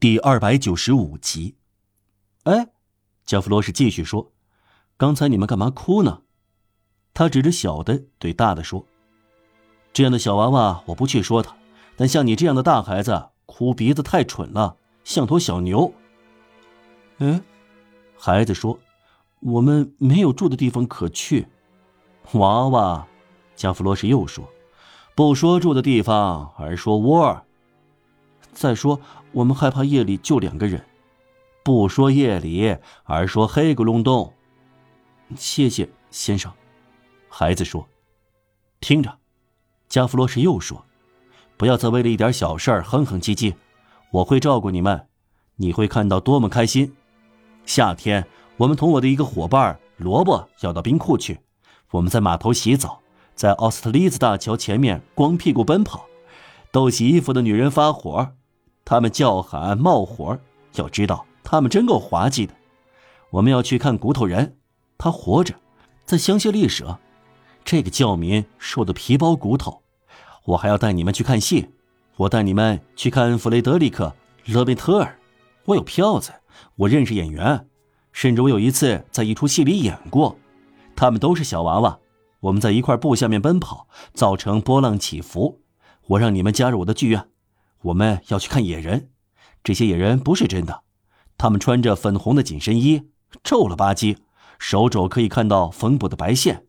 [0.00, 1.56] 第二百九十五集。
[2.44, 2.68] 哎，
[3.26, 4.32] 加弗罗什继续说
[4.96, 6.22] ：“刚才你们干嘛哭呢？”
[7.12, 8.86] 他指着小的对大的说
[9.92, 11.54] ：“这样的小娃娃我不去说他，
[11.96, 14.74] 但像你这样的大孩子，哭鼻子太蠢了，
[15.04, 15.92] 像头小牛。”
[17.20, 17.44] 嗯，
[18.16, 18.80] 孩子说
[19.40, 21.46] ：“我们没有住的地方可去。”
[22.32, 23.06] 娃娃，
[23.54, 24.48] 加弗罗什又说
[25.14, 27.44] ：“不说住的地方，而说窝。”
[28.52, 29.00] 再说，
[29.32, 30.84] 我们害怕夜里就两个人，
[31.62, 34.32] 不说夜里，而说黑咕隆咚。
[35.36, 36.52] 谢谢先生，
[37.28, 37.86] 孩子说。
[38.80, 39.18] 听着，
[39.88, 40.84] 加弗罗什又说
[41.56, 43.54] ：“不要再为了一点小事儿哼哼唧唧，
[44.10, 45.06] 我会照顾你们，
[45.56, 46.92] 你会看到多么开心。
[47.66, 51.38] 夏天，我们同我的一个伙伴萝卜要到冰库去，
[51.92, 53.00] 我们在码头洗澡，
[53.36, 56.06] 在奥斯特利兹大桥前面光屁股奔跑，
[56.72, 58.32] 逗洗衣服的女人发火。”
[58.90, 60.36] 他们叫喊冒火，
[60.74, 62.52] 要知道他们真够滑稽的。
[63.30, 64.56] 我们要去看骨头人，
[64.98, 65.54] 他活着，
[66.04, 66.98] 在香榭丽舍。
[67.64, 69.80] 这个教民瘦的皮包骨头。
[70.44, 71.68] 我还要带你们去看戏，
[72.16, 74.12] 我带你们去看弗雷德里克·
[74.52, 75.16] 勒贝特尔。
[75.66, 76.32] 我有票子，
[76.74, 77.68] 我认识演员，
[78.10, 80.36] 甚至我有一次在一出戏里演过。
[80.96, 81.96] 他们都是小娃娃，
[82.40, 85.60] 我们在一块布下面奔跑，造成波浪起伏。
[86.08, 87.28] 我让你们加入我的剧院。
[87.82, 89.10] 我们要去看野人，
[89.64, 90.82] 这些野人不是真的，
[91.38, 93.08] 他们穿着粉红的紧身衣，
[93.42, 94.18] 皱了吧唧，
[94.58, 96.66] 手肘可以看到缝补的白线。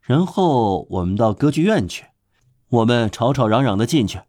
[0.00, 2.06] 然后我们到歌剧院去，
[2.68, 4.20] 我们吵吵嚷嚷的进去。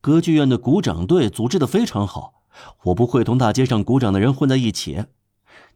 [0.00, 2.44] 歌剧院的鼓掌队组织的非常好，
[2.84, 5.06] 我不会同大街上鼓掌的人混在一起。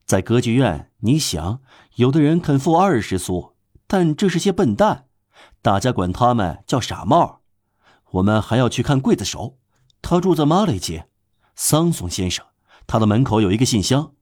[0.06, 1.60] 在歌剧院，你想，
[1.96, 3.54] 有的人肯付二十苏，
[3.86, 5.06] 但这是些笨蛋，
[5.60, 7.40] 大家管他们叫傻帽。
[8.12, 9.58] 我们还要去看刽子手。
[10.02, 11.08] 他住在马雷街，
[11.54, 12.44] 桑松先生，
[12.86, 14.12] 他的门口有一个信箱，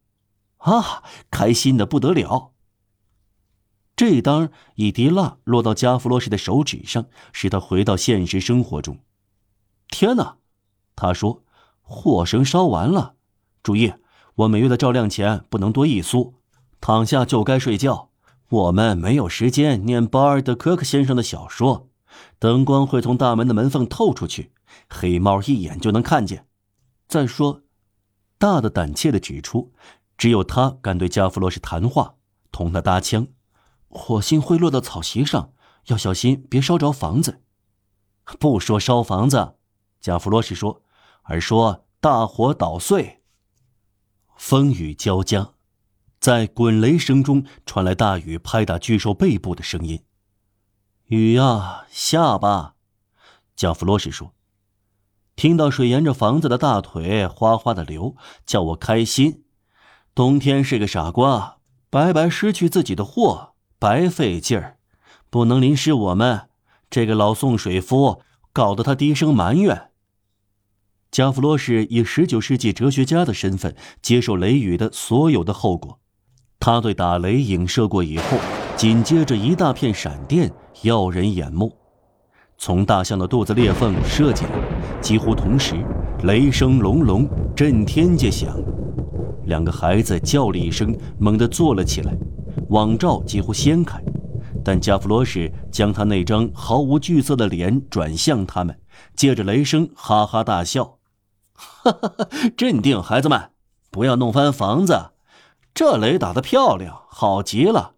[0.59, 2.53] 啊，开心的不得了。
[3.97, 8.99] 这一当一滴蜡落到加弗罗什的手指上，使他回到现实生活中。
[9.89, 10.37] 天哪，
[10.95, 11.43] 他说，
[11.83, 13.17] 火绳烧完了。
[13.63, 13.93] 注意，
[14.37, 16.35] 我每月的照亮钱不能多一苏。
[16.81, 18.11] 躺下就该睡觉。
[18.49, 21.91] 我们没有时间念巴尔德科克先生的小说。
[22.39, 24.53] 灯光会从大门的门缝透出去。
[24.89, 26.47] 黑猫一眼就能看见。
[27.09, 27.63] 再说，
[28.39, 29.73] 大的胆怯的指出，
[30.17, 32.15] 只有他敢对加弗罗什谈话，
[32.53, 33.27] 同他搭腔。
[33.89, 35.53] 火星会落到草席上，
[35.87, 37.43] 要小心别烧着房子。
[38.39, 39.57] 不说烧房子，
[40.01, 40.85] 加弗罗什说，
[41.23, 43.25] 而说大火捣碎。
[44.37, 45.55] 风雨交加，
[46.21, 50.05] 在滚雷声中传来大雨拍打巨兽背部的声音。
[51.07, 52.77] 雨呀，下吧，
[53.57, 54.33] 加弗罗什说。
[55.41, 58.15] 听到水沿着房子的大腿哗哗的流，
[58.45, 59.45] 叫我开心。
[60.15, 61.57] 冬天是个傻瓜，
[61.89, 64.77] 白白失去自己的货，白费劲儿，
[65.31, 66.51] 不能淋湿我们。
[66.91, 68.21] 这个老送水夫
[68.53, 69.89] 搞得他低声埋怨。
[71.11, 76.01] 加弗罗什以十九世纪哲学家的身份接受雷雨的所有的后果。
[76.59, 78.37] 他对打雷影射过以后，
[78.77, 80.53] 紧接着一大片闪电，
[80.83, 81.80] 耀人眼目。
[82.63, 85.83] 从大象的肚子裂缝射进来，几乎同时，
[86.25, 87.27] 雷声隆隆，
[87.57, 88.55] 震天价响。
[89.47, 92.13] 两个孩子叫了一声，猛地坐了起来，
[92.69, 93.99] 网罩几乎掀开。
[94.63, 98.79] 但加弗罗什将他那张毫无惧色的脸转向他们，
[99.17, 100.99] 借着雷声哈哈大笑
[101.57, 102.29] ：“哈哈哈！
[102.59, 103.41] 镇定，孩子们，
[103.91, 105.13] 不要弄翻房子。
[105.73, 107.93] 这雷打得漂亮，好极了，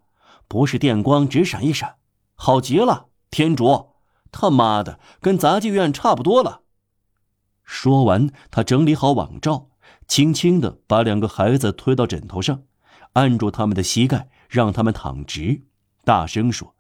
[0.47, 1.97] 不是电光只闪一闪，
[2.37, 3.87] 好极了，天主。”
[4.33, 6.63] 他妈的，跟杂技院差不多了。
[7.63, 9.69] 说完，他整理好网罩，
[10.09, 12.63] 轻轻的把两个孩子推到枕头上，
[13.13, 15.63] 按住他们的膝盖，让他们躺直，
[16.05, 16.75] 大声说：“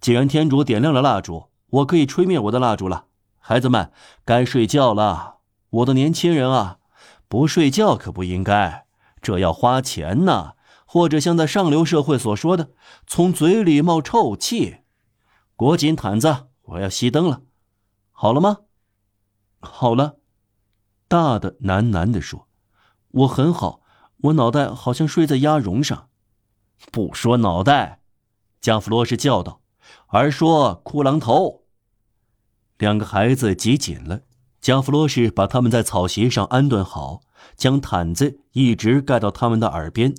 [0.00, 3.06] 既然天主点亮了蜡烛，我可以吹灭我的蜡烛了。
[3.38, 3.92] 孩子们，
[4.24, 5.36] 该睡觉了。
[5.70, 6.78] 我的年轻人啊，
[7.28, 8.86] 不睡觉可不应该，
[9.22, 10.54] 这要花钱呢。
[10.88, 12.70] 或者像在上流社会所说的，
[13.06, 14.78] 从嘴里冒臭气。
[15.54, 17.42] 裹紧毯子。”我要熄灯了，
[18.12, 18.58] 好了吗？
[19.60, 20.18] 好了，
[21.08, 22.48] 大的喃喃地说
[23.08, 23.82] ：“我很好，
[24.18, 26.08] 我脑袋好像睡在鸭绒上。”
[26.92, 28.02] 不说脑袋，
[28.60, 29.62] 加弗罗什叫道，
[30.08, 31.64] 而说裤狼头。
[32.78, 34.22] 两个孩子挤紧了，
[34.60, 37.22] 加弗罗什把他们在草席上安顿好，
[37.56, 40.14] 将毯子一直盖到他们的耳边，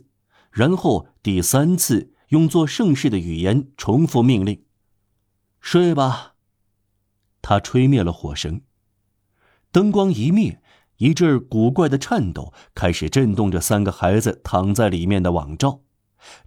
[0.50, 4.66] 然后第三次用做盛世的语言重复命令
[5.60, 6.36] ：“睡吧。”
[7.50, 8.60] 他吹灭了火绳，
[9.72, 10.62] 灯光一灭，
[10.98, 15.80] 一阵古怪的颤抖开始震动着三个孩子躺在里面的网罩，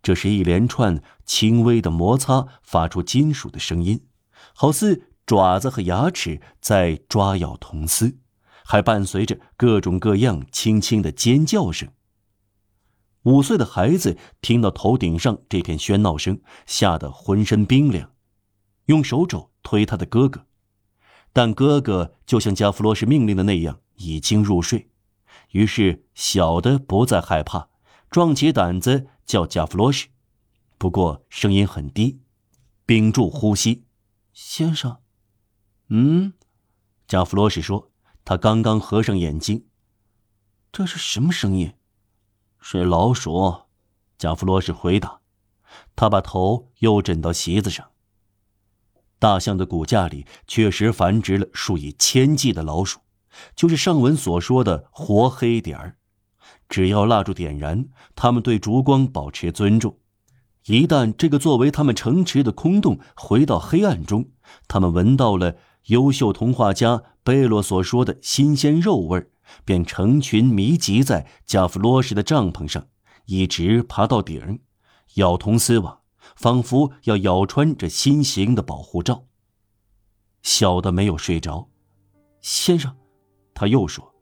[0.02, 4.04] 这是一连串轻微的摩擦发出金属的声音，
[4.52, 8.18] 好似爪子和牙齿在抓咬铜丝，
[8.66, 11.88] 还伴随着各种各样轻轻的尖叫声。
[13.22, 18.12] 五岁的孩子听到头顶上这片喧闹声，吓得浑身冰凉，
[18.84, 20.44] 用手肘推他的哥哥，
[21.32, 23.80] 但哥哥就像加弗罗什命令的那样。
[24.02, 24.88] 已经入睡，
[25.50, 27.68] 于是小的不再害怕，
[28.10, 30.08] 壮起胆子叫加弗罗什，
[30.78, 32.22] 不过声音很低，
[32.86, 33.84] 屏住呼吸。
[34.32, 35.02] 先生，
[35.88, 36.32] 嗯，
[37.06, 37.90] 加弗罗什说，
[38.24, 39.66] 他刚刚合上眼睛。
[40.72, 41.74] 这是什么声音？
[42.58, 43.64] 是老鼠。
[44.16, 45.20] 加弗罗什回答。
[45.94, 47.89] 他把头又枕到席子上。
[49.20, 52.98] 大象的骨架里确实繁殖了数以千计的老鼠。
[53.54, 55.96] 就是上文所说的活黑点儿，
[56.68, 57.86] 只要蜡烛点燃，
[58.16, 59.98] 他们对烛光保持尊重。
[60.66, 64.30] 一旦这个作为他们城池的空洞回到黑暗中，
[64.66, 65.56] 他们闻到了
[65.86, 69.24] 优秀童话家贝洛所说的新鲜肉味
[69.64, 72.86] 便成群密集在加弗罗什的帐篷上，
[73.26, 74.60] 一直爬到顶，
[75.14, 75.99] 咬铜丝网，
[76.36, 79.24] 仿佛要咬穿这新型的保护罩。
[80.42, 81.68] 小的没有睡着，
[82.40, 82.96] 先生。
[83.54, 84.14] 他又说：“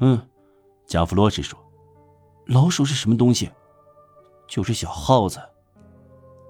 [0.00, 0.28] 嗯。”
[0.86, 1.58] 贾弗罗什说
[2.46, 3.50] ：“老鼠是什么东西？
[4.46, 5.40] 就是小耗子。”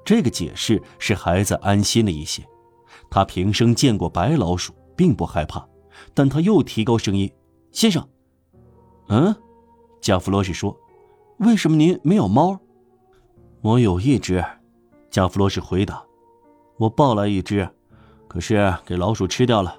[0.05, 2.47] 这个解释使孩子安心了一些。
[3.11, 5.67] 他平生见过白老鼠，并不害怕。
[6.15, 7.31] 但他又提高声音
[7.73, 8.07] ：“先生，
[9.09, 9.35] 嗯？”
[10.01, 10.79] 贾弗罗什说
[11.41, 12.59] ：“为什么您没有猫
[13.63, 14.45] ？”“我有一只。”
[15.11, 16.05] 加弗罗什回答
[16.79, 17.69] ：“我抱来一只，
[18.29, 19.77] 可是给老鼠吃掉了。”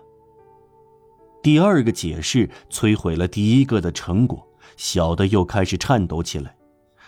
[1.42, 4.48] 第二个解释摧毁了第一个的成果，
[4.78, 6.56] 小的又开始颤抖起来。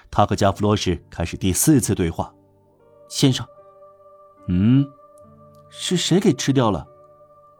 [0.10, 2.34] 他和加弗罗什开始第四次对话
[3.10, 3.46] ：“先生，
[4.48, 4.86] 嗯，
[5.70, 6.88] 是谁给吃掉了？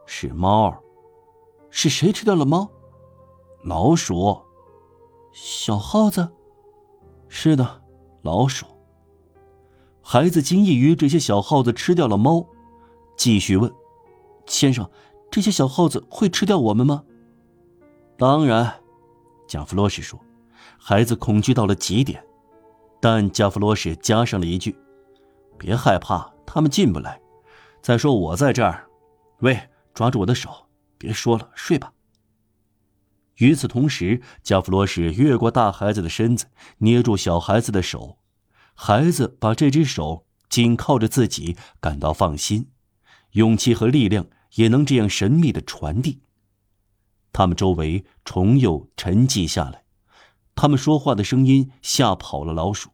[0.06, 0.74] 是猫。
[1.70, 2.70] 是谁吃掉了猫？
[3.64, 4.40] 老鼠。
[5.32, 6.28] 小耗子。
[7.28, 7.82] 是的，
[8.22, 8.66] 老鼠。
[10.04, 12.46] 孩子惊异于这些小耗子吃掉了猫，
[13.16, 13.72] 继续问：
[14.46, 14.88] 先生。”
[15.30, 17.02] 这些小耗子会吃掉我们吗？
[18.16, 18.72] 当然，
[19.48, 20.20] 加弗罗什说。
[20.78, 22.24] 孩子恐惧到了极点，
[23.00, 24.78] 但加弗罗什加上了一句
[25.58, 27.20] ：“别害怕，他们进不来。
[27.82, 28.86] 再说我在这儿。
[29.40, 29.58] 喂，
[29.92, 30.50] 抓住我的手，
[30.98, 31.92] 别说了，睡吧。”
[33.38, 36.46] 与此同时，加弗罗什越过大孩子的身子，
[36.78, 38.18] 捏住小孩子的手。
[38.74, 42.70] 孩子把这只手紧靠着自己，感到放心，
[43.32, 44.26] 勇气和力量。
[44.54, 46.20] 也能这样神秘的传递。
[47.32, 49.82] 他们周围虫又沉寂下来，
[50.54, 52.90] 他们说话的声音吓跑了老鼠。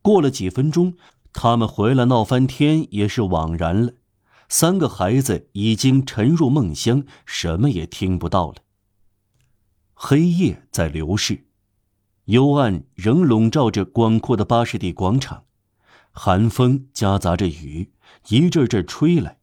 [0.00, 0.96] 过了几分钟，
[1.34, 3.92] 他们回来闹翻天也是枉然了。
[4.48, 8.56] 三个孩子已经沉入梦乡，什么也听不到了。
[9.92, 11.48] 黑夜在流逝，
[12.26, 15.44] 幽暗仍笼罩着广阔的巴士底广场，
[16.12, 17.90] 寒风夹杂着雨，
[18.28, 19.38] 一阵阵吹来。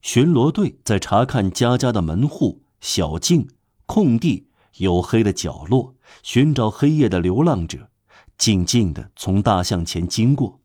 [0.00, 3.48] 巡逻队在查看家家的门户、小径、
[3.86, 4.48] 空地、
[4.78, 7.90] 黝黑的角落，寻找黑夜的流浪者，
[8.36, 10.60] 静静地从大象前经过。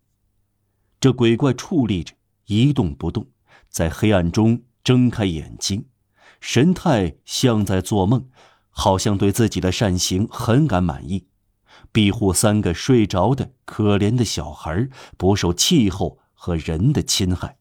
[0.99, 2.15] 这鬼怪矗立着，
[2.47, 3.27] 一动不动，
[3.69, 5.85] 在黑暗中睁开眼睛，
[6.39, 8.27] 神态像在做梦，
[8.73, 11.27] 好像对自己的善行很感满意，
[11.93, 17.57] 庇护三个睡着的可怜的小孩不受气候和人的侵害。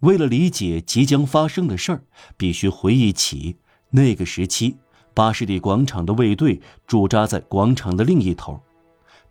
[0.00, 2.04] 为了理解即将发生的事儿，
[2.36, 3.58] 必须回忆起
[3.90, 4.76] 那个时期，
[5.14, 8.60] 巴士底广场的卫队驻扎在广场的另一头，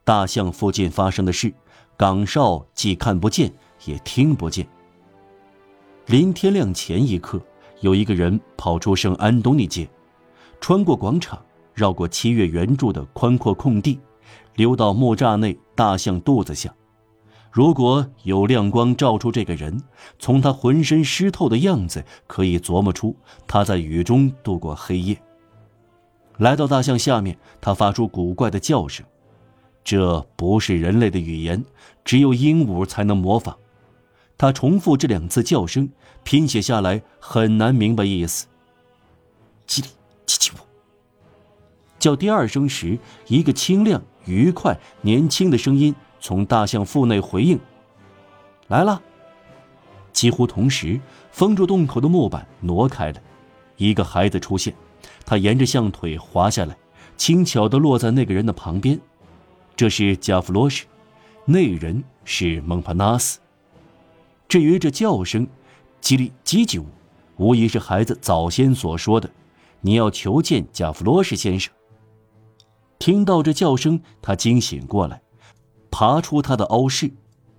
[0.04, 1.54] 大象附近发生的事，
[1.98, 3.52] 岗哨既看不见
[3.86, 4.68] 也听不见。
[6.06, 7.42] 临天亮前一刻，
[7.82, 9.90] 有一个人跑出圣安东尼街，
[10.60, 11.42] 穿过广场，
[11.74, 14.00] 绕过七月圆柱的宽阔空地，
[14.56, 16.74] 溜到木栅内大象肚子下。
[17.52, 19.82] 如果有亮光照出这个人，
[20.20, 23.16] 从他浑身湿透的样子，可以琢磨出
[23.48, 25.18] 他在雨中度过黑夜。
[26.38, 29.06] 来到大象下面，他发出古怪的叫声，
[29.84, 31.66] 这不是人类的语言，
[32.06, 33.58] 只有鹦鹉才能模仿。
[34.40, 35.90] 他重复这两次叫声，
[36.24, 38.48] 拼写下来很难明白意思。
[39.68, 39.90] 叽里
[40.26, 40.58] 叽叽呜。
[42.00, 45.94] 叫第二声时，一个清亮、愉快、年轻的声音。
[46.22, 47.60] 从大象腹内回应，
[48.68, 49.02] 来了。
[50.14, 51.00] 几乎同时，
[51.32, 53.22] 封住洞口的木板挪开了，
[53.76, 54.74] 一个孩子出现，
[55.26, 56.78] 他沿着象腿滑下来，
[57.18, 58.98] 轻巧地落在那个人的旁边。
[59.76, 60.86] 这是加弗罗什，
[61.44, 63.40] 那人是蒙帕纳斯。
[64.50, 65.48] 至于这叫声，
[66.02, 66.86] 叽里叽叽呜，
[67.38, 69.30] 无疑是孩子早先所说的
[69.80, 71.72] ：“你要求见加弗罗什先生。”
[72.98, 75.22] 听到这叫声，他惊醒过来，
[75.92, 77.12] 爬出他的凹室，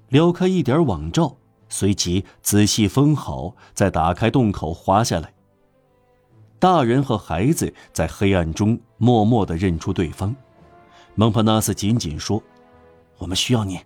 [0.08, 1.36] 撩开一点网罩，
[1.68, 5.32] 随即仔细封好，再打开洞口滑下来。
[6.58, 10.34] 大人和孩子在黑暗中默默地认出对方。
[11.14, 12.42] 蒙帕纳斯紧紧说
[13.16, 13.78] ：“我们需要你，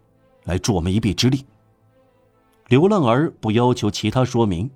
[0.45, 1.45] 来助我们一臂之力。”
[2.69, 4.71] 流浪儿不要求其他说明，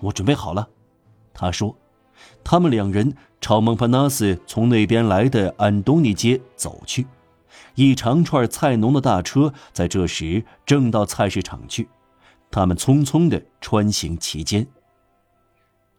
[0.00, 0.68] 我准备好了，
[1.32, 1.76] 他说。
[2.42, 7.06] 他们两人朝蒙帕纳斯从那边来的安东尼街走去。
[7.76, 11.88] 一长串菜农的大车在这时正到菜市场去，
[12.50, 14.66] 他们匆匆地穿行其间。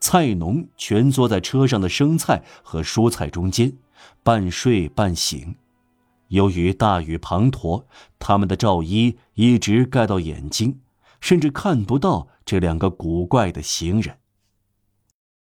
[0.01, 3.78] 菜农蜷缩在车上的生菜和蔬菜中间，
[4.22, 5.56] 半睡半醒。
[6.28, 7.86] 由于大雨滂沱，
[8.20, 10.80] 他们的罩衣一直盖到眼睛，
[11.19, 14.17] 甚至看不到这两个古怪的行人。